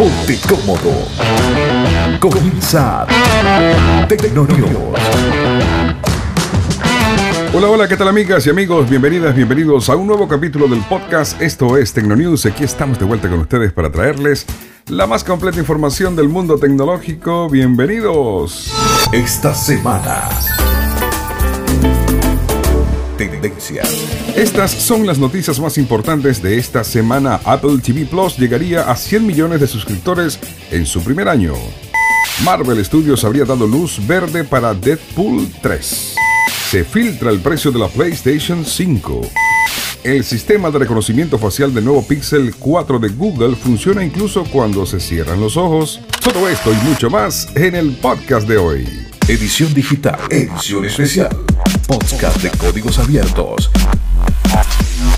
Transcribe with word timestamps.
Ponte 0.00 0.40
cómodo. 0.48 0.94
Comienza 2.20 3.06
Tecnonews. 4.08 4.70
Hola, 7.52 7.68
hola, 7.68 7.86
¿qué 7.86 7.98
tal 7.98 8.08
amigas 8.08 8.46
y 8.46 8.48
amigos? 8.48 8.88
Bienvenidas, 8.88 9.36
bienvenidos 9.36 9.90
a 9.90 9.96
un 9.96 10.06
nuevo 10.06 10.26
capítulo 10.26 10.68
del 10.68 10.80
podcast. 10.84 11.38
Esto 11.42 11.76
es 11.76 11.92
Tecnonews. 11.92 12.46
Aquí 12.46 12.64
estamos 12.64 12.98
de 12.98 13.04
vuelta 13.04 13.28
con 13.28 13.40
ustedes 13.40 13.74
para 13.74 13.92
traerles 13.92 14.46
la 14.86 15.06
más 15.06 15.22
completa 15.22 15.58
información 15.58 16.16
del 16.16 16.30
mundo 16.30 16.56
tecnológico. 16.56 17.50
Bienvenidos. 17.50 18.72
Esta 19.12 19.52
semana. 19.52 20.30
Tendencias. 23.20 23.86
Estas 24.34 24.70
son 24.70 25.06
las 25.06 25.18
noticias 25.18 25.60
más 25.60 25.76
importantes 25.76 26.40
de 26.42 26.56
esta 26.56 26.82
semana. 26.82 27.38
Apple 27.44 27.76
TV 27.84 28.06
Plus 28.06 28.38
llegaría 28.38 28.90
a 28.90 28.96
100 28.96 29.26
millones 29.26 29.60
de 29.60 29.66
suscriptores 29.66 30.38
en 30.70 30.86
su 30.86 31.04
primer 31.04 31.28
año. 31.28 31.52
Marvel 32.46 32.82
Studios 32.82 33.22
habría 33.22 33.44
dado 33.44 33.66
luz 33.66 34.00
verde 34.06 34.42
para 34.42 34.72
Deadpool 34.72 35.52
3. 35.60 36.14
Se 36.70 36.82
filtra 36.82 37.30
el 37.30 37.40
precio 37.40 37.70
de 37.70 37.80
la 37.80 37.88
PlayStation 37.88 38.64
5. 38.64 39.20
El 40.02 40.24
sistema 40.24 40.70
de 40.70 40.78
reconocimiento 40.78 41.36
facial 41.36 41.74
del 41.74 41.84
nuevo 41.84 42.02
Pixel 42.02 42.54
4 42.58 42.98
de 43.00 43.08
Google 43.10 43.54
funciona 43.54 44.02
incluso 44.02 44.44
cuando 44.44 44.86
se 44.86 44.98
cierran 44.98 45.40
los 45.40 45.58
ojos. 45.58 46.00
Todo 46.24 46.48
esto 46.48 46.72
y 46.72 46.88
mucho 46.88 47.10
más 47.10 47.54
en 47.54 47.74
el 47.74 47.92
podcast 47.96 48.48
de 48.48 48.56
hoy. 48.56 48.88
Edición 49.28 49.74
digital. 49.74 50.18
Edición 50.30 50.86
especial. 50.86 51.49
Podcast 51.90 52.40
de 52.40 52.56
códigos 52.56 53.00
abiertos. 53.00 53.68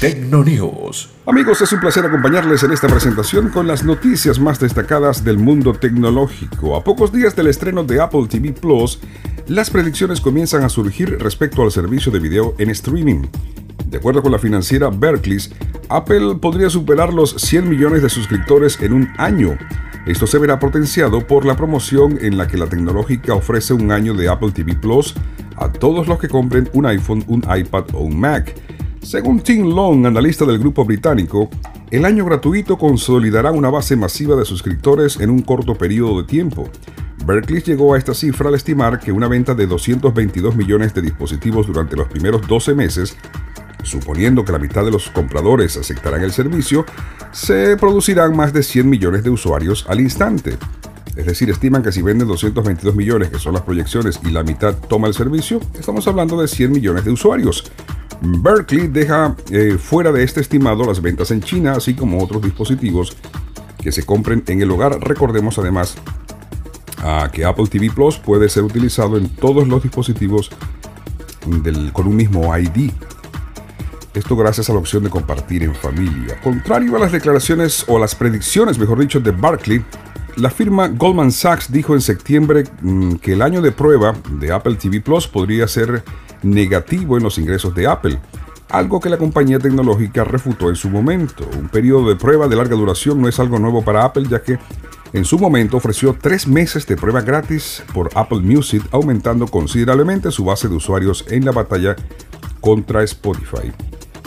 Tecnonews. 0.01 1.11
Amigos, 1.27 1.61
es 1.61 1.71
un 1.75 1.81
placer 1.81 2.07
acompañarles 2.07 2.63
en 2.63 2.73
esta 2.73 2.89
presentación 2.89 3.51
con 3.51 3.67
las 3.67 3.85
noticias 3.85 4.39
más 4.39 4.59
destacadas 4.59 5.23
del 5.23 5.37
mundo 5.37 5.75
tecnológico. 5.75 6.75
A 6.75 6.83
pocos 6.83 7.13
días 7.13 7.37
del 7.37 7.49
estreno 7.49 7.85
de 7.85 8.01
Apple 8.01 8.27
TV 8.27 8.55
Plus, 8.55 9.01
las 9.49 9.69
predicciones 9.69 10.23
comienzan 10.23 10.65
a 10.65 10.71
surgir 10.71 11.19
respecto 11.19 11.63
al 11.63 11.73
servicio 11.73 12.11
de 12.11 12.21
video 12.21 12.55
en 12.57 12.71
streaming. 12.71 13.27
De 13.85 13.99
acuerdo 13.99 14.23
con 14.23 14.33
la 14.33 14.39
financiera 14.39 14.89
Berkeley, 14.89 15.41
Apple 15.91 16.37
podría 16.41 16.71
superar 16.71 17.13
los 17.13 17.35
100 17.35 17.69
millones 17.69 18.01
de 18.01 18.09
suscriptores 18.09 18.81
en 18.81 18.95
un 18.95 19.13
año. 19.19 19.59
Esto 20.05 20.27
se 20.27 20.39
verá 20.39 20.59
potenciado 20.59 21.25
por 21.25 21.45
la 21.45 21.57
promoción 21.57 22.19
en 22.21 22.37
la 22.37 22.49
que 22.49 22.57
la 22.57 22.67
tecnológica 22.67 23.35
ofrece 23.35 23.73
un 23.73 23.93
año 23.93 24.15
de 24.15 24.29
Apple 24.29 24.51
TV 24.51 24.75
Plus 24.75 25.15
a 25.57 25.71
todos 25.71 26.09
los 26.09 26.19
que 26.19 26.29
compren 26.29 26.69
un 26.73 26.87
iPhone, 26.87 27.25
un 27.29 27.45
iPad 27.49 27.85
o 27.95 28.01
un 28.01 28.19
Mac. 28.19 28.53
Según 29.01 29.41
Tim 29.41 29.65
Long, 29.73 30.05
analista 30.05 30.45
del 30.45 30.59
grupo 30.59 30.85
británico, 30.85 31.49
el 31.93 32.05
año 32.05 32.25
gratuito 32.25 32.77
consolidará 32.79 33.53
una 33.53 33.71
base 33.71 33.95
masiva 33.95 34.35
de 34.35 34.45
suscriptores 34.45 35.21
en 35.21 35.31
un 35.31 35.43
corto 35.43 35.77
periodo 35.77 36.21
de 36.21 36.27
tiempo. 36.27 36.69
Berkeley 37.25 37.63
llegó 37.63 37.95
a 37.95 37.99
esta 37.99 38.13
cifra 38.13 38.49
al 38.49 38.57
estimar 38.57 38.99
que 38.99 39.13
una 39.13 39.29
venta 39.29 39.55
de 39.55 39.69
222 39.69 40.57
millones 40.57 40.95
de 40.95 41.03
dispositivos 41.03 41.69
durante 41.69 41.95
los 41.95 42.09
primeros 42.09 42.47
12 42.49 42.75
meses, 42.75 43.17
suponiendo 43.83 44.45
que 44.45 44.53
la 44.53 44.59
mitad 44.59 44.85
de 44.85 44.91
los 44.91 45.11
compradores 45.11 45.77
aceptarán 45.77 46.23
el 46.23 46.33
servicio, 46.33 46.85
se 47.33 47.77
producirán 47.77 48.37
más 48.37 48.53
de 48.53 48.63
100 48.63 48.89
millones 48.89 49.25
de 49.25 49.31
usuarios 49.31 49.85
al 49.89 50.01
instante. 50.01 50.57
Es 51.17 51.27
decir, 51.27 51.51
estiman 51.51 51.83
que 51.83 51.93
si 51.93 52.01
venden 52.01 52.29
222 52.29 52.95
millones, 52.95 53.31
que 53.31 53.39
son 53.39 53.53
las 53.53 53.63
proyecciones, 53.63 54.21
y 54.25 54.31
la 54.31 54.43
mitad 54.43 54.75
toma 54.75 55.09
el 55.09 55.15
servicio, 55.15 55.61
estamos 55.79 56.07
hablando 56.09 56.41
de 56.41 56.49
100 56.49 56.73
millones 56.73 57.05
de 57.05 57.11
usuarios. 57.11 57.71
Berkeley 58.23 58.89
deja 58.89 59.37
eh, 59.51 59.77
fuera 59.79 60.13
de 60.13 60.23
este 60.23 60.41
estimado 60.41 60.85
las 60.85 61.03
ventas 61.03 61.31
en 61.31 61.43
China, 61.43 61.73
así 61.73 61.95
como 61.95 62.23
otros 62.23 62.41
dispositivos 62.43 63.17
que 63.83 63.93
se 63.93 64.05
compren 64.05 64.43
en 64.47 64.63
el 64.63 64.71
hogar. 64.71 65.01
Recordemos 65.01 65.59
además 65.59 65.97
que 67.33 67.45
Apple 67.45 67.67
TV 67.67 67.91
Plus 67.91 68.17
puede 68.17 68.49
ser 68.49 68.63
utilizado 68.63 69.17
en 69.17 69.29
todos 69.29 69.67
los 69.67 69.83
dispositivos 69.83 70.51
con 71.93 72.07
un 72.07 72.17
mismo 72.17 72.57
ID. 72.57 72.93
Esto 74.15 74.37
gracias 74.37 74.69
a 74.69 74.75
la 74.75 74.79
opción 74.79 75.03
de 75.03 75.11
compartir 75.11 75.63
en 75.63 75.75
familia. 75.75 76.39
Contrario 76.43 76.97
a 76.97 76.99
las 76.99 77.13
declaraciones 77.13 77.85
o 77.89 77.99
las 77.99 78.15
predicciones, 78.15 78.79
mejor 78.79 78.99
dicho, 78.99 79.21
de 79.21 79.31
Berkeley, 79.31 79.83
la 80.37 80.51
firma 80.51 80.89
Goldman 80.89 81.33
Sachs 81.33 81.73
dijo 81.73 81.95
en 81.95 82.03
septiembre 82.03 82.65
mm, 82.83 83.15
que 83.17 83.33
el 83.33 83.43
año 83.43 83.63
de 83.63 83.73
prueba 83.73 84.15
de 84.33 84.53
Apple 84.53 84.75
TV 84.75 85.01
Plus 85.01 85.27
podría 85.27 85.67
ser 85.67 86.05
negativo 86.43 87.17
en 87.17 87.23
los 87.23 87.39
ingresos 87.39 87.75
de 87.75 87.87
Apple, 87.87 88.19
algo 88.69 89.01
que 89.01 89.09
la 89.09 89.19
compañía 89.19 89.59
tecnológica 89.59 90.25
refutó 90.25 90.69
en 90.69 90.77
su 90.77 90.91
momento. 90.91 91.49
Un 91.59 91.69
periodo 91.69 92.09
de 92.09 92.17
prueba 92.17 92.49
de 92.49 92.57
larga 92.57 92.77
duración 92.77 93.21
no 93.21 93.29
es 93.29 93.39
algo 93.39 93.59
nuevo 93.59 93.83
para 93.83 94.05
Apple, 94.05 94.27
ya 94.29 94.43
que 94.43 94.59
en 95.15 95.25
su 95.25 95.39
momento 95.39 95.77
ofreció 95.77 96.17
tres 96.21 96.47
meses 96.47 96.87
de 96.87 96.97
prueba 96.97 97.21
gratis 97.21 97.83
por 97.93 98.11
Apple 98.15 98.41
Music, 98.41 98.83
aumentando 98.91 99.47
considerablemente 99.47 100.31
su 100.31 100.45
base 100.45 100.69
de 100.69 100.75
usuarios 100.75 101.25
en 101.29 101.45
la 101.45 101.53
batalla 101.53 101.97
contra 102.61 103.03
Spotify. 103.03 103.73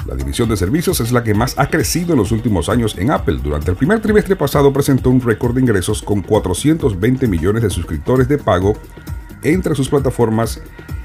La 0.05 0.15
división 0.15 0.47
de 0.49 0.57
servicios 0.57 0.99
es 0.99 1.11
la 1.11 1.23
que 1.23 1.33
más 1.33 1.57
ha 1.57 1.67
crecido 1.67 2.13
en 2.13 2.19
los 2.19 2.31
últimos 2.31 2.69
años 2.69 2.95
en 2.97 3.11
Apple. 3.11 3.39
Durante 3.43 3.71
el 3.71 3.77
primer 3.77 4.01
trimestre 4.01 4.35
pasado 4.35 4.71
presentó 4.71 5.09
un 5.09 5.19
récord 5.19 5.55
de 5.55 5.61
ingresos 5.61 6.01
con 6.01 6.21
420 6.21 7.27
millones 7.27 7.63
de 7.63 7.69
suscriptores 7.69 8.27
de 8.27 8.37
pago 8.37 8.73
entre 9.43 9.75
sus 9.75 9.89
plataformas 9.89 10.61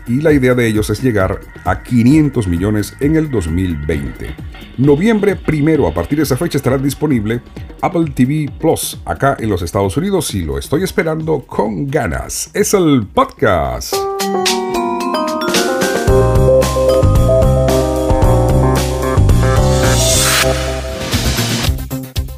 y 0.06 0.20
la 0.20 0.32
idea 0.32 0.54
de 0.54 0.66
ellos 0.66 0.90
es 0.90 1.02
llegar 1.02 1.40
a 1.64 1.82
500 1.82 2.46
millones 2.46 2.94
en 3.00 3.16
el 3.16 3.30
2020. 3.30 4.34
Noviembre 4.78 5.36
primero, 5.36 5.86
a 5.86 5.94
partir 5.94 6.18
de 6.18 6.24
esa 6.24 6.36
fecha 6.36 6.58
estará 6.58 6.78
disponible 6.78 7.42
Apple 7.80 8.12
TV 8.14 8.50
Plus 8.58 9.00
acá 9.04 9.36
en 9.38 9.48
los 9.48 9.62
Estados 9.62 9.96
Unidos 9.96 10.34
y 10.34 10.42
lo 10.42 10.58
estoy 10.58 10.82
esperando 10.82 11.40
con 11.40 11.86
ganas. 11.86 12.50
Es 12.54 12.74
el 12.74 13.06
podcast. 13.06 13.94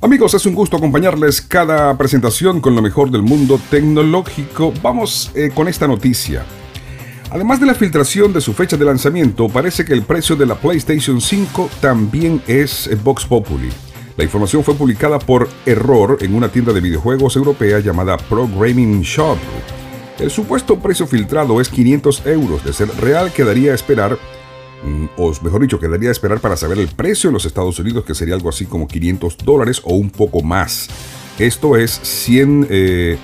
Amigos, 0.04 0.34
es 0.34 0.44
un 0.46 0.54
gusto 0.56 0.78
acompañarles 0.78 1.40
cada 1.40 1.96
presentación 1.96 2.60
con 2.60 2.74
lo 2.74 2.82
mejor 2.82 3.12
del 3.12 3.22
mundo 3.22 3.60
tecnológico. 3.70 4.72
Vamos 4.82 5.30
eh, 5.36 5.52
con 5.54 5.68
esta 5.68 5.86
noticia. 5.86 6.44
Además 7.30 7.60
de 7.60 7.66
la 7.66 7.74
filtración 7.76 8.32
de 8.32 8.40
su 8.40 8.52
fecha 8.52 8.76
de 8.76 8.84
lanzamiento, 8.84 9.48
parece 9.48 9.84
que 9.84 9.92
el 9.92 10.02
precio 10.02 10.34
de 10.34 10.46
la 10.46 10.56
PlayStation 10.56 11.20
5 11.20 11.70
también 11.80 12.42
es 12.48 12.90
Vox 13.04 13.26
Populi. 13.26 13.68
La 14.16 14.24
información 14.24 14.64
fue 14.64 14.74
publicada 14.74 15.20
por 15.20 15.48
error 15.66 16.18
en 16.20 16.34
una 16.34 16.48
tienda 16.48 16.72
de 16.72 16.80
videojuegos 16.80 17.36
europea 17.36 17.78
llamada 17.78 18.16
Programming 18.16 19.02
Shop. 19.02 19.38
El 20.18 20.32
supuesto 20.32 20.80
precio 20.80 21.06
filtrado 21.06 21.60
es 21.60 21.68
500 21.68 22.26
euros. 22.26 22.64
De 22.64 22.72
ser 22.72 22.88
real, 22.96 23.32
quedaría 23.32 23.70
a 23.70 23.76
esperar 23.76 24.18
o 25.16 25.32
mejor 25.42 25.60
dicho, 25.60 25.78
quedaría 25.78 26.08
a 26.08 26.12
esperar 26.12 26.40
para 26.40 26.56
saber 26.56 26.78
el 26.78 26.88
precio 26.88 27.28
en 27.28 27.34
los 27.34 27.44
Estados 27.44 27.78
Unidos, 27.78 28.04
que 28.04 28.14
sería 28.14 28.34
algo 28.34 28.48
así 28.48 28.66
como 28.66 28.88
500 28.88 29.38
dólares 29.38 29.80
o 29.84 29.94
un 29.94 30.10
poco 30.10 30.42
más. 30.42 30.88
Esto 31.38 31.76
es 31.76 32.00
100 32.02 32.66
eh, 32.68 33.18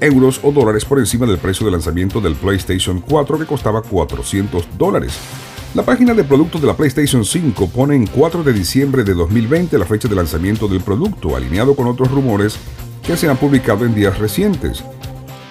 euros 0.00 0.40
o 0.42 0.52
dólares 0.52 0.84
por 0.84 0.98
encima 0.98 1.26
del 1.26 1.38
precio 1.38 1.64
de 1.64 1.72
lanzamiento 1.72 2.20
del 2.20 2.34
PlayStation 2.34 3.00
4 3.00 3.38
que 3.38 3.46
costaba 3.46 3.82
400 3.82 4.66
dólares. 4.76 5.18
La 5.74 5.84
página 5.84 6.14
de 6.14 6.24
productos 6.24 6.60
de 6.60 6.66
la 6.66 6.76
PlayStation 6.76 7.24
5 7.24 7.68
pone 7.68 7.96
en 7.96 8.06
4 8.06 8.42
de 8.42 8.52
diciembre 8.52 9.04
de 9.04 9.14
2020 9.14 9.78
la 9.78 9.84
fecha 9.84 10.08
de 10.08 10.14
lanzamiento 10.14 10.68
del 10.68 10.80
producto, 10.80 11.36
alineado 11.36 11.74
con 11.74 11.86
otros 11.86 12.10
rumores 12.10 12.56
que 13.02 13.16
se 13.16 13.28
han 13.28 13.36
publicado 13.36 13.84
en 13.84 13.94
días 13.94 14.18
recientes. 14.18 14.82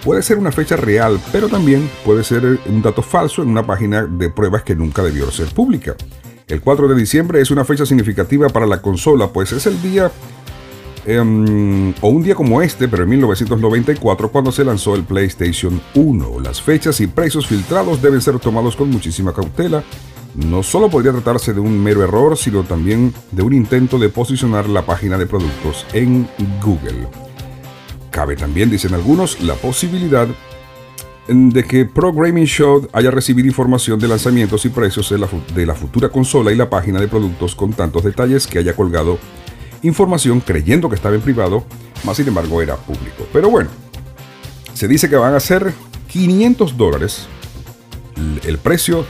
Puede 0.05 0.21
ser 0.21 0.37
una 0.37 0.51
fecha 0.51 0.75
real, 0.75 1.19
pero 1.31 1.49
también 1.49 1.89
puede 2.05 2.23
ser 2.23 2.59
un 2.67 2.81
dato 2.83 3.01
falso 3.01 3.41
en 3.41 3.49
una 3.49 3.65
página 3.65 4.05
de 4.05 4.29
pruebas 4.29 4.61
que 4.61 4.75
nunca 4.75 5.01
debió 5.01 5.31
ser 5.31 5.47
pública. 5.47 5.95
El 6.47 6.61
4 6.61 6.87
de 6.87 6.93
diciembre 6.93 7.41
es 7.41 7.49
una 7.49 7.65
fecha 7.65 7.87
significativa 7.87 8.49
para 8.49 8.67
la 8.67 8.83
consola, 8.83 9.29
pues 9.33 9.51
es 9.51 9.65
el 9.65 9.81
día 9.81 10.11
em, 11.07 11.89
o 12.01 12.09
un 12.09 12.21
día 12.21 12.35
como 12.35 12.61
este, 12.61 12.87
pero 12.87 13.01
en 13.01 13.09
1994, 13.09 14.29
cuando 14.31 14.51
se 14.51 14.63
lanzó 14.63 14.93
el 14.93 15.05
PlayStation 15.05 15.81
1. 15.95 16.39
Las 16.39 16.61
fechas 16.61 17.01
y 17.01 17.07
precios 17.07 17.47
filtrados 17.47 17.99
deben 17.99 18.21
ser 18.21 18.37
tomados 18.37 18.75
con 18.75 18.91
muchísima 18.91 19.33
cautela. 19.33 19.83
No 20.35 20.61
solo 20.61 20.87
podría 20.87 21.13
tratarse 21.13 21.51
de 21.51 21.61
un 21.61 21.83
mero 21.83 22.03
error, 22.03 22.37
sino 22.37 22.61
también 22.61 23.11
de 23.31 23.41
un 23.41 23.53
intento 23.53 23.97
de 23.97 24.09
posicionar 24.09 24.69
la 24.69 24.85
página 24.85 25.17
de 25.17 25.25
productos 25.25 25.83
en 25.93 26.27
Google. 26.63 27.24
Cabe 28.15 28.37
también, 28.37 28.69
dicen 28.69 28.93
algunos, 28.93 29.41
la 29.41 29.55
posibilidad 29.55 30.25
de 31.27 31.63
que 31.65 31.83
Programming 31.83 32.45
Show 32.45 32.87
haya 32.93 33.11
recibido 33.11 33.45
información 33.45 33.99
de 33.99 34.07
lanzamientos 34.07 34.63
y 34.63 34.69
precios 34.69 35.09
de 35.09 35.17
la, 35.17 35.27
de 35.53 35.65
la, 35.65 35.75
futura 35.75 36.07
consola 36.07 36.53
y 36.53 36.55
la 36.55 36.69
página 36.69 37.01
de 37.01 37.09
productos 37.09 37.55
con 37.55 37.73
tantos 37.73 38.05
detalles 38.05 38.47
que 38.47 38.57
haya 38.57 38.73
colgado 38.73 39.19
información 39.81 40.39
creyendo 40.39 40.87
que 40.87 40.95
estaba 40.95 41.13
en 41.13 41.19
privado, 41.19 41.65
más 42.05 42.15
sin 42.15 42.29
embargo 42.29 42.61
era 42.61 42.77
público. 42.77 43.27
Pero 43.33 43.49
bueno, 43.49 43.69
se 44.73 44.87
dice 44.87 45.09
que 45.09 45.17
van 45.17 45.33
a 45.33 45.39
ser 45.41 45.73
500 46.07 46.77
dólares 46.77 47.27
el 48.45 48.57
precio 48.59 49.03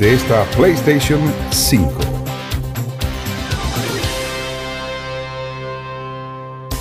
de 0.00 0.14
esta 0.14 0.42
PlayStation 0.56 1.20
5. 1.52 2.25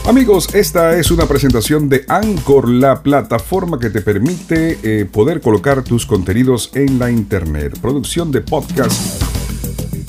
Amigos, 0.07 0.53
esta 0.53 0.95
es 0.99 1.09
una 1.09 1.25
presentación 1.25 1.89
de 1.89 2.05
Anchor, 2.07 2.69
la 2.69 3.01
plataforma 3.01 3.79
que 3.79 3.89
te 3.89 4.01
permite 4.01 4.77
eh, 4.83 5.05
poder 5.05 5.41
colocar 5.41 5.83
tus 5.83 6.05
contenidos 6.05 6.69
en 6.75 6.99
la 6.99 7.09
internet. 7.09 7.79
Producción 7.81 8.31
de 8.31 8.41
podcast 8.41 9.23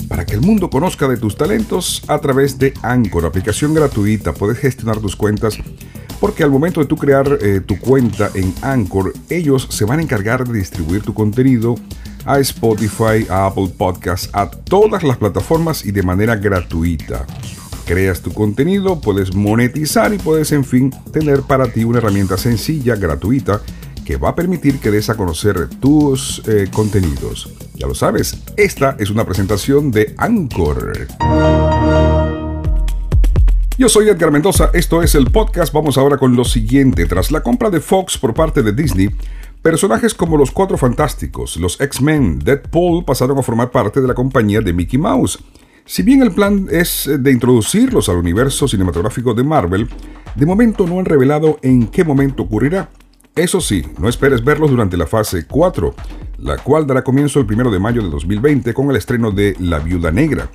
para 0.07 0.23
que 0.23 0.35
el 0.35 0.41
mundo 0.41 0.69
conozca 0.69 1.07
de 1.07 1.17
tus 1.17 1.35
talentos 1.35 2.03
a 2.07 2.19
través 2.19 2.59
de 2.59 2.75
Anchor, 2.83 3.25
aplicación 3.25 3.73
gratuita. 3.73 4.35
Puedes 4.35 4.59
gestionar 4.59 4.99
tus 4.99 5.15
cuentas 5.15 5.57
porque 6.19 6.43
al 6.43 6.51
momento 6.51 6.79
de 6.79 6.85
tú 6.85 6.95
crear 6.95 7.39
eh, 7.41 7.59
tu 7.65 7.79
cuenta 7.79 8.29
en 8.35 8.53
Anchor, 8.61 9.13
ellos 9.31 9.67
se 9.71 9.83
van 9.85 9.97
a 9.97 10.03
encargar 10.03 10.47
de 10.47 10.59
distribuir 10.59 11.01
tu 11.01 11.15
contenido 11.15 11.73
a 12.23 12.37
Spotify, 12.37 13.25
a 13.31 13.47
Apple 13.47 13.73
Podcasts, 13.75 14.29
a 14.31 14.47
todas 14.47 15.01
las 15.01 15.17
plataformas 15.17 15.83
y 15.87 15.91
de 15.91 16.03
manera 16.03 16.35
gratuita 16.35 17.25
creas 17.87 18.21
tu 18.21 18.33
contenido, 18.33 18.99
puedes 18.99 19.33
monetizar 19.33 20.13
y 20.13 20.17
puedes 20.17 20.51
en 20.51 20.65
fin 20.65 20.91
tener 21.13 21.41
para 21.41 21.71
ti 21.71 21.85
una 21.85 21.99
herramienta 21.99 22.37
sencilla, 22.37 22.97
gratuita, 22.97 23.61
que 24.05 24.17
va 24.17 24.29
a 24.29 24.35
permitir 24.35 24.79
que 24.79 24.91
des 24.91 25.09
a 25.09 25.15
conocer 25.15 25.69
tus 25.79 26.43
eh, 26.47 26.67
contenidos. 26.71 27.49
Ya 27.75 27.87
lo 27.87 27.95
sabes, 27.95 28.43
esta 28.57 28.97
es 28.99 29.09
una 29.09 29.25
presentación 29.25 29.91
de 29.91 30.13
Anchor. 30.17 31.07
Yo 33.77 33.87
soy 33.87 34.09
Edgar 34.09 34.31
Mendoza, 34.31 34.69
esto 34.73 35.01
es 35.01 35.15
el 35.15 35.31
podcast, 35.31 35.71
vamos 35.71 35.97
ahora 35.97 36.17
con 36.17 36.35
lo 36.35 36.43
siguiente. 36.43 37.05
Tras 37.05 37.31
la 37.31 37.41
compra 37.41 37.69
de 37.69 37.79
Fox 37.79 38.17
por 38.17 38.33
parte 38.33 38.63
de 38.63 38.73
Disney, 38.73 39.09
personajes 39.61 40.13
como 40.13 40.35
los 40.35 40.51
Cuatro 40.51 40.77
Fantásticos, 40.77 41.55
los 41.55 41.79
X-Men, 41.79 42.39
Deadpool 42.39 43.05
pasaron 43.05 43.37
a 43.37 43.43
formar 43.43 43.71
parte 43.71 44.01
de 44.01 44.07
la 44.07 44.13
compañía 44.13 44.59
de 44.59 44.73
Mickey 44.73 44.99
Mouse. 44.99 45.39
Si 45.87 46.03
bien 46.03 46.21
el 46.21 46.31
plan 46.33 46.67
es 46.69 47.09
de 47.17 47.31
introducirlos 47.31 48.09
al 48.09 48.17
universo 48.17 48.67
cinematográfico 48.67 49.33
de 49.33 49.45
Marvel, 49.45 49.87
de 50.35 50.45
momento 50.45 50.85
no 50.85 50.99
han 50.99 51.05
revelado 51.05 51.59
en 51.61 51.87
qué 51.87 52.03
momento 52.03 52.43
ocurrirá. 52.43 52.89
Eso 53.37 53.61
sí, 53.61 53.85
no 53.97 54.09
esperes 54.09 54.43
verlos 54.43 54.69
durante 54.69 54.97
la 54.97 55.07
fase 55.07 55.47
4, 55.47 55.95
la 56.39 56.57
cual 56.57 56.85
dará 56.85 57.05
comienzo 57.05 57.39
el 57.39 57.45
1 57.49 57.71
de 57.71 57.79
mayo 57.79 58.01
de 58.01 58.09
2020 58.09 58.73
con 58.73 58.89
el 58.89 58.97
estreno 58.97 59.31
de 59.31 59.55
La 59.59 59.79
Viuda 59.79 60.11
Negra. 60.11 60.49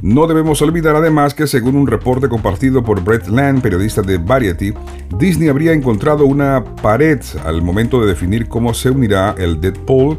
No 0.00 0.26
debemos 0.26 0.62
olvidar 0.62 0.96
además 0.96 1.34
que 1.34 1.46
según 1.46 1.76
un 1.76 1.86
reporte 1.86 2.30
compartido 2.30 2.82
por 2.82 3.04
Brett 3.04 3.28
Land, 3.28 3.60
periodista 3.60 4.00
de 4.00 4.16
Variety, 4.16 4.72
Disney 5.18 5.48
habría 5.50 5.74
encontrado 5.74 6.24
una 6.24 6.64
pared 6.64 7.20
al 7.44 7.60
momento 7.60 8.00
de 8.00 8.06
definir 8.06 8.48
cómo 8.48 8.72
se 8.72 8.88
unirá 8.88 9.34
el 9.36 9.60
Deadpool 9.60 10.18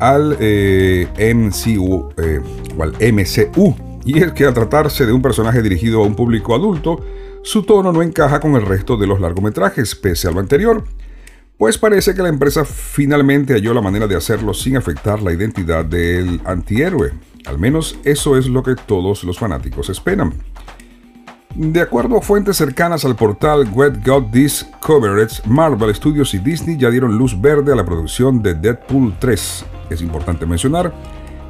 al 0.00 0.36
eh, 0.40 1.06
MCU 1.34 2.10
eh, 2.16 2.40
al 2.82 2.92
MCU. 2.92 3.74
Y 4.04 4.22
es 4.22 4.32
que 4.32 4.44
al 4.44 4.54
tratarse 4.54 5.06
de 5.06 5.12
un 5.12 5.22
personaje 5.22 5.62
dirigido 5.62 6.02
a 6.02 6.06
un 6.06 6.14
público 6.14 6.54
adulto, 6.54 7.04
su 7.42 7.62
tono 7.62 7.92
no 7.92 8.02
encaja 8.02 8.40
con 8.40 8.54
el 8.54 8.62
resto 8.62 8.96
de 8.96 9.06
los 9.06 9.20
largometrajes, 9.20 9.94
pese 9.94 10.28
a 10.28 10.30
lo 10.30 10.40
anterior. 10.40 10.84
Pues 11.56 11.76
parece 11.76 12.14
que 12.14 12.22
la 12.22 12.28
empresa 12.28 12.64
finalmente 12.64 13.54
halló 13.54 13.74
la 13.74 13.80
manera 13.80 14.06
de 14.06 14.16
hacerlo 14.16 14.54
sin 14.54 14.76
afectar 14.76 15.20
la 15.20 15.32
identidad 15.32 15.84
del 15.84 16.40
antihéroe. 16.44 17.12
Al 17.46 17.58
menos 17.58 17.98
eso 18.04 18.36
es 18.36 18.46
lo 18.46 18.62
que 18.62 18.76
todos 18.76 19.24
los 19.24 19.38
fanáticos 19.38 19.88
esperan. 19.90 20.34
De 21.54 21.80
acuerdo 21.80 22.18
a 22.18 22.22
fuentes 22.22 22.56
cercanas 22.56 23.04
al 23.04 23.16
portal 23.16 23.68
What 23.72 24.04
Got 24.04 24.30
This 24.30 24.66
Coverage, 24.80 25.42
Marvel 25.46 25.92
Studios 25.94 26.32
y 26.34 26.38
Disney 26.38 26.76
ya 26.76 26.90
dieron 26.90 27.18
luz 27.18 27.40
verde 27.40 27.72
a 27.72 27.76
la 27.76 27.84
producción 27.84 28.42
de 28.42 28.54
Deadpool 28.54 29.16
3, 29.18 29.64
es 29.90 30.00
importante 30.00 30.46
mencionar 30.46 30.92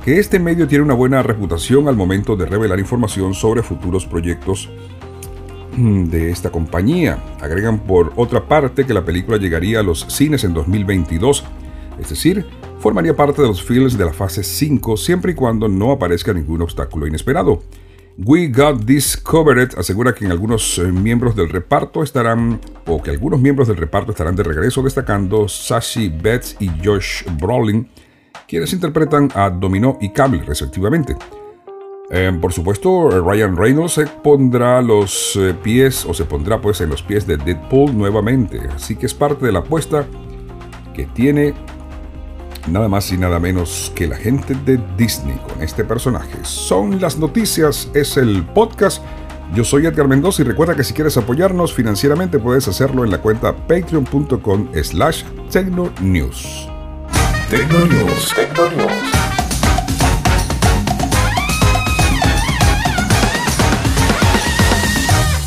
que 0.04 0.18
este 0.18 0.38
medio 0.38 0.66
tiene 0.68 0.84
una 0.84 0.94
buena 0.94 1.22
reputación 1.22 1.88
al 1.88 1.96
momento 1.96 2.36
de 2.36 2.46
revelar 2.46 2.78
información 2.78 3.34
sobre 3.34 3.62
futuros 3.62 4.06
proyectos 4.06 4.68
mm, 5.76 6.04
de 6.04 6.30
esta 6.30 6.50
compañía. 6.50 7.18
Agregan 7.40 7.80
por 7.80 8.12
otra 8.16 8.46
parte 8.46 8.86
que 8.86 8.94
la 8.94 9.04
película 9.04 9.38
llegaría 9.38 9.80
a 9.80 9.82
los 9.82 10.06
cines 10.08 10.44
en 10.44 10.54
2022, 10.54 11.44
es 12.00 12.08
decir, 12.08 12.46
formaría 12.80 13.16
parte 13.16 13.42
de 13.42 13.48
los 13.48 13.62
films 13.62 13.98
de 13.98 14.04
la 14.04 14.12
fase 14.12 14.42
5 14.42 14.96
siempre 14.96 15.32
y 15.32 15.34
cuando 15.34 15.68
no 15.68 15.92
aparezca 15.92 16.32
ningún 16.32 16.62
obstáculo 16.62 17.06
inesperado. 17.06 17.62
We 18.20 18.48
Got 18.48 18.84
This 18.84 19.16
Covered 19.16 19.78
asegura 19.78 20.12
que 20.12 20.24
en 20.24 20.32
algunos 20.32 20.78
eh, 20.78 20.90
miembros 20.90 21.36
del 21.36 21.48
reparto 21.48 22.02
estarán, 22.02 22.60
o 22.84 23.00
que 23.00 23.10
algunos 23.10 23.40
miembros 23.40 23.68
del 23.68 23.76
reparto 23.76 24.10
estarán 24.10 24.34
de 24.34 24.42
regreso, 24.42 24.82
destacando 24.82 25.46
Sashi 25.46 26.08
Betts 26.08 26.56
y 26.58 26.68
Josh 26.84 27.22
Brolin, 27.38 27.88
quienes 28.48 28.72
interpretan 28.72 29.28
a 29.34 29.50
Domino 29.50 29.98
y 30.00 30.08
Cable, 30.08 30.42
respectivamente. 30.42 31.16
Eh, 32.10 32.32
por 32.40 32.52
supuesto, 32.52 33.10
Ryan 33.20 33.54
Reynolds 33.54 33.92
se 33.92 34.06
pondrá 34.06 34.80
los 34.80 35.36
eh, 35.36 35.54
pies, 35.62 36.06
o 36.06 36.14
se 36.14 36.24
pondrá 36.24 36.58
pues 36.60 36.80
en 36.80 36.88
los 36.88 37.02
pies 37.02 37.26
de 37.26 37.36
Deadpool 37.36 37.96
nuevamente, 37.96 38.60
así 38.74 38.96
que 38.96 39.04
es 39.04 39.12
parte 39.12 39.44
de 39.44 39.52
la 39.52 39.58
apuesta 39.58 40.06
que 40.94 41.04
tiene 41.04 41.54
nada 42.66 42.88
más 42.88 43.12
y 43.12 43.18
nada 43.18 43.38
menos 43.38 43.92
que 43.94 44.06
la 44.06 44.16
gente 44.16 44.54
de 44.64 44.80
Disney 44.96 45.38
con 45.46 45.62
este 45.62 45.84
personaje. 45.84 46.38
Son 46.42 47.00
las 47.00 47.18
noticias, 47.18 47.90
es 47.94 48.16
el 48.16 48.42
podcast. 48.42 49.02
Yo 49.54 49.64
soy 49.64 49.86
Edgar 49.86 50.08
Mendoza 50.08 50.42
y 50.42 50.44
recuerda 50.44 50.74
que 50.74 50.84
si 50.84 50.94
quieres 50.94 51.16
apoyarnos 51.16 51.72
financieramente 51.72 52.38
puedes 52.38 52.68
hacerlo 52.68 53.04
en 53.04 53.10
la 53.10 53.20
cuenta 53.20 53.54
patreon.com 53.54 54.68
slash 54.82 55.24
tecnonews. 55.50 56.68
Tecnonews. 57.50 58.34
Tecnonews. 58.34 58.92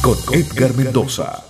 Con 0.02 0.18
Edgar 0.34 0.76
Mendoza. 0.76 1.44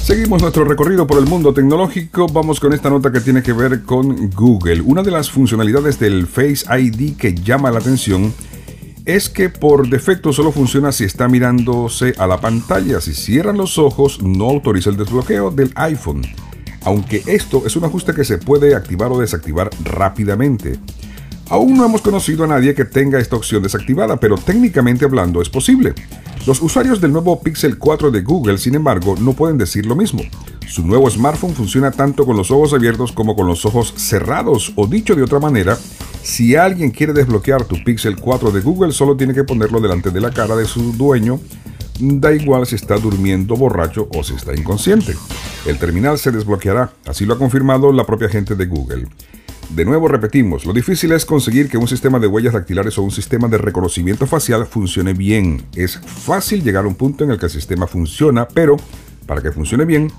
Seguimos 0.00 0.40
nuestro 0.40 0.64
recorrido 0.64 1.08
por 1.08 1.18
el 1.18 1.26
mundo 1.26 1.52
tecnológico. 1.52 2.28
Vamos 2.28 2.60
con 2.60 2.72
esta 2.72 2.88
nota 2.88 3.10
que 3.10 3.20
tiene 3.20 3.42
que 3.42 3.52
ver 3.52 3.82
con 3.82 4.30
Google. 4.30 4.80
Una 4.82 5.02
de 5.02 5.10
las 5.10 5.28
funcionalidades 5.28 5.98
del 5.98 6.28
Face 6.28 6.64
ID 6.78 7.16
que 7.16 7.34
llama 7.34 7.72
la 7.72 7.80
atención 7.80 8.32
es 9.06 9.28
que 9.28 9.48
por 9.48 9.88
defecto 9.88 10.32
solo 10.32 10.52
funciona 10.52 10.92
si 10.92 11.02
está 11.02 11.26
mirándose 11.26 12.14
a 12.16 12.28
la 12.28 12.40
pantalla. 12.40 13.00
Si 13.00 13.12
cierran 13.12 13.56
los 13.56 13.76
ojos, 13.76 14.22
no 14.22 14.44
autoriza 14.44 14.90
el 14.90 14.96
desbloqueo 14.96 15.50
del 15.50 15.72
iPhone 15.74 16.22
aunque 16.86 17.24
esto 17.26 17.64
es 17.66 17.74
un 17.74 17.84
ajuste 17.84 18.14
que 18.14 18.24
se 18.24 18.38
puede 18.38 18.76
activar 18.76 19.10
o 19.10 19.18
desactivar 19.18 19.70
rápidamente. 19.82 20.78
Aún 21.50 21.76
no 21.76 21.84
hemos 21.84 22.00
conocido 22.00 22.44
a 22.44 22.46
nadie 22.46 22.76
que 22.76 22.84
tenga 22.84 23.18
esta 23.18 23.34
opción 23.34 23.64
desactivada, 23.64 24.20
pero 24.20 24.36
técnicamente 24.36 25.04
hablando 25.04 25.42
es 25.42 25.48
posible. 25.48 25.94
Los 26.46 26.62
usuarios 26.62 27.00
del 27.00 27.10
nuevo 27.10 27.40
Pixel 27.40 27.76
4 27.76 28.12
de 28.12 28.22
Google, 28.22 28.58
sin 28.58 28.76
embargo, 28.76 29.16
no 29.18 29.32
pueden 29.32 29.58
decir 29.58 29.84
lo 29.84 29.96
mismo. 29.96 30.22
Su 30.68 30.86
nuevo 30.86 31.10
smartphone 31.10 31.54
funciona 31.54 31.90
tanto 31.90 32.24
con 32.24 32.36
los 32.36 32.52
ojos 32.52 32.72
abiertos 32.72 33.10
como 33.10 33.34
con 33.34 33.48
los 33.48 33.66
ojos 33.66 33.92
cerrados, 33.96 34.72
o 34.76 34.86
dicho 34.86 35.16
de 35.16 35.24
otra 35.24 35.40
manera, 35.40 35.76
si 36.22 36.54
alguien 36.54 36.92
quiere 36.92 37.12
desbloquear 37.12 37.64
tu 37.64 37.82
Pixel 37.82 38.14
4 38.14 38.52
de 38.52 38.60
Google, 38.60 38.92
solo 38.92 39.16
tiene 39.16 39.34
que 39.34 39.42
ponerlo 39.42 39.80
delante 39.80 40.12
de 40.12 40.20
la 40.20 40.30
cara 40.30 40.54
de 40.54 40.66
su 40.66 40.92
dueño 40.92 41.40
da 41.98 42.32
igual 42.32 42.66
si 42.66 42.74
está 42.74 42.96
durmiendo 42.96 43.56
borracho 43.56 44.08
o 44.14 44.22
si 44.22 44.34
está 44.34 44.54
inconsciente. 44.54 45.14
El 45.66 45.78
terminal 45.78 46.18
se 46.18 46.30
desbloqueará, 46.30 46.92
así 47.06 47.24
lo 47.24 47.34
ha 47.34 47.38
confirmado 47.38 47.92
la 47.92 48.06
propia 48.06 48.28
gente 48.28 48.54
de 48.54 48.66
Google. 48.66 49.06
De 49.70 49.84
nuevo 49.84 50.06
repetimos, 50.06 50.64
lo 50.64 50.72
difícil 50.72 51.10
es 51.12 51.26
conseguir 51.26 51.68
que 51.68 51.76
un 51.76 51.88
sistema 51.88 52.20
de 52.20 52.28
huellas 52.28 52.52
dactilares 52.52 52.96
o 52.98 53.02
un 53.02 53.10
sistema 53.10 53.48
de 53.48 53.58
reconocimiento 53.58 54.26
facial 54.26 54.66
funcione 54.66 55.12
bien. 55.12 55.62
Es 55.74 55.98
fácil 55.98 56.62
llegar 56.62 56.84
a 56.84 56.88
un 56.88 56.94
punto 56.94 57.24
en 57.24 57.32
el 57.32 57.38
que 57.38 57.46
el 57.46 57.52
sistema 57.52 57.86
funciona, 57.86 58.46
pero 58.46 58.76
para 59.26 59.42
que 59.42 59.50
funcione 59.50 59.84
bien 59.84 60.12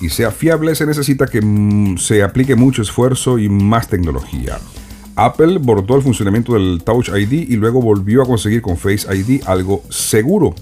y 0.00 0.08
sea 0.10 0.30
fiable 0.30 0.74
se 0.74 0.86
necesita 0.86 1.26
que 1.26 1.40
mm, 1.40 1.98
se 1.98 2.22
aplique 2.22 2.56
mucho 2.56 2.82
esfuerzo 2.82 3.38
y 3.38 3.48
más 3.48 3.88
tecnología. 3.88 4.58
Apple 5.14 5.58
bordó 5.58 5.96
el 5.96 6.02
funcionamiento 6.02 6.54
del 6.54 6.82
Touch 6.84 7.08
ID 7.08 7.48
y 7.48 7.56
luego 7.56 7.80
volvió 7.80 8.22
a 8.22 8.26
conseguir 8.26 8.60
con 8.60 8.76
Face 8.76 9.06
ID 9.14 9.42
algo 9.46 9.82
seguro. 9.88 10.54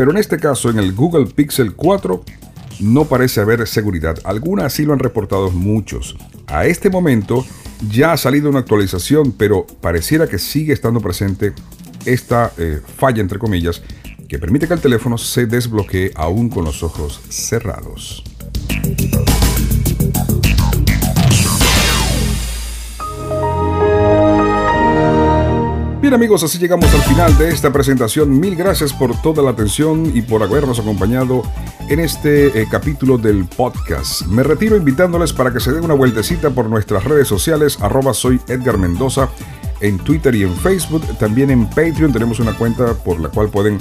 Pero 0.00 0.12
en 0.12 0.16
este 0.16 0.38
caso, 0.38 0.70
en 0.70 0.78
el 0.78 0.94
Google 0.94 1.26
Pixel 1.26 1.74
4, 1.74 2.24
no 2.80 3.04
parece 3.04 3.42
haber 3.42 3.68
seguridad 3.68 4.16
alguna, 4.24 4.64
así 4.64 4.86
lo 4.86 4.94
han 4.94 4.98
reportado 4.98 5.50
muchos. 5.50 6.16
A 6.46 6.64
este 6.64 6.88
momento 6.88 7.44
ya 7.90 8.14
ha 8.14 8.16
salido 8.16 8.48
una 8.48 8.60
actualización, 8.60 9.32
pero 9.32 9.66
pareciera 9.82 10.26
que 10.26 10.38
sigue 10.38 10.72
estando 10.72 11.02
presente 11.02 11.52
esta 12.06 12.50
eh, 12.56 12.80
falla, 12.96 13.20
entre 13.20 13.38
comillas, 13.38 13.82
que 14.26 14.38
permite 14.38 14.66
que 14.66 14.72
el 14.72 14.80
teléfono 14.80 15.18
se 15.18 15.44
desbloquee 15.44 16.12
aún 16.14 16.48
con 16.48 16.64
los 16.64 16.82
ojos 16.82 17.20
cerrados. 17.28 18.24
Bien 26.10 26.18
amigos, 26.18 26.42
así 26.42 26.58
llegamos 26.58 26.92
al 26.92 27.02
final 27.02 27.38
de 27.38 27.50
esta 27.50 27.72
presentación. 27.72 28.40
Mil 28.40 28.56
gracias 28.56 28.92
por 28.92 29.22
toda 29.22 29.44
la 29.44 29.50
atención 29.50 30.10
y 30.12 30.22
por 30.22 30.42
habernos 30.42 30.80
acompañado 30.80 31.44
en 31.88 32.00
este 32.00 32.60
eh, 32.60 32.66
capítulo 32.68 33.16
del 33.16 33.44
podcast. 33.44 34.22
Me 34.22 34.42
retiro 34.42 34.76
invitándoles 34.76 35.32
para 35.32 35.52
que 35.52 35.60
se 35.60 35.70
den 35.70 35.84
una 35.84 35.94
vueltecita 35.94 36.50
por 36.50 36.68
nuestras 36.68 37.04
redes 37.04 37.28
sociales, 37.28 37.78
arroba 37.80 38.12
soy 38.12 38.40
Edgar 38.48 38.76
Mendoza, 38.76 39.28
en 39.80 39.98
Twitter 39.98 40.34
y 40.34 40.42
en 40.42 40.56
Facebook. 40.56 41.06
También 41.16 41.48
en 41.52 41.70
Patreon 41.70 42.12
tenemos 42.12 42.40
una 42.40 42.58
cuenta 42.58 42.92
por 42.92 43.20
la 43.20 43.28
cual 43.28 43.48
pueden 43.48 43.78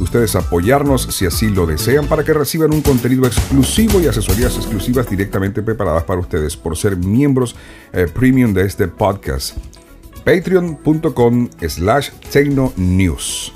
ustedes 0.00 0.34
apoyarnos 0.34 1.02
si 1.02 1.26
así 1.26 1.48
lo 1.48 1.64
desean 1.64 2.08
para 2.08 2.24
que 2.24 2.32
reciban 2.32 2.74
un 2.74 2.82
contenido 2.82 3.24
exclusivo 3.24 4.00
y 4.00 4.08
asesorías 4.08 4.56
exclusivas 4.56 5.08
directamente 5.08 5.62
preparadas 5.62 6.02
para 6.02 6.18
ustedes 6.18 6.56
por 6.56 6.76
ser 6.76 6.96
miembros 6.96 7.54
eh, 7.92 8.08
premium 8.12 8.52
de 8.52 8.66
este 8.66 8.88
podcast. 8.88 9.56
Patreon.com 10.28 11.48
slash 11.66 12.10
News. 12.76 13.52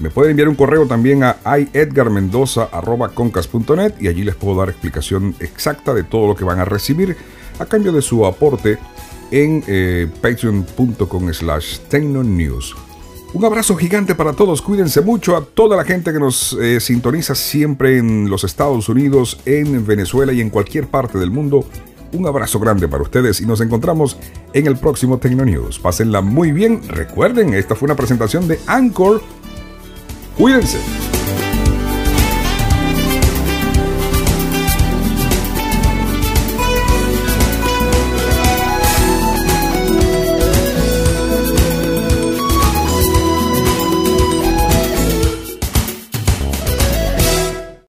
Me 0.00 0.10
pueden 0.10 0.32
enviar 0.32 0.48
un 0.48 0.56
correo 0.56 0.84
también 0.88 1.22
a 1.22 1.36
iedgarmendoza.concas.net 1.44 3.94
y 4.00 4.08
allí 4.08 4.24
les 4.24 4.34
puedo 4.34 4.58
dar 4.58 4.68
explicación 4.68 5.36
exacta 5.38 5.94
de 5.94 6.02
todo 6.02 6.26
lo 6.26 6.34
que 6.34 6.42
van 6.42 6.58
a 6.58 6.64
recibir 6.64 7.16
a 7.60 7.66
cambio 7.66 7.92
de 7.92 8.02
su 8.02 8.26
aporte 8.26 8.78
en 9.30 9.62
eh, 9.68 10.08
patreon.com 10.20 11.32
slash 11.32 11.78
News. 11.92 12.74
Un 13.32 13.44
abrazo 13.44 13.76
gigante 13.76 14.16
para 14.16 14.32
todos, 14.32 14.60
cuídense 14.60 15.02
mucho 15.02 15.36
a 15.36 15.44
toda 15.44 15.76
la 15.76 15.84
gente 15.84 16.12
que 16.12 16.18
nos 16.18 16.54
eh, 16.54 16.80
sintoniza 16.80 17.36
siempre 17.36 17.98
en 17.98 18.28
los 18.28 18.42
Estados 18.42 18.88
Unidos, 18.88 19.38
en 19.44 19.86
Venezuela 19.86 20.32
y 20.32 20.40
en 20.40 20.50
cualquier 20.50 20.88
parte 20.88 21.16
del 21.16 21.30
mundo. 21.30 21.64
Un 22.12 22.26
abrazo 22.26 22.58
grande 22.58 22.88
para 22.88 23.02
ustedes 23.02 23.40
y 23.40 23.46
nos 23.46 23.60
encontramos 23.60 24.16
en 24.52 24.66
el 24.66 24.76
próximo 24.76 25.18
Tecno 25.18 25.44
News. 25.44 25.78
Pásenla 25.78 26.20
muy 26.20 26.52
bien. 26.52 26.80
Recuerden, 26.88 27.54
esta 27.54 27.74
fue 27.74 27.86
una 27.86 27.96
presentación 27.96 28.48
de 28.48 28.58
Anchor. 28.66 29.22
Cuídense. 30.36 30.78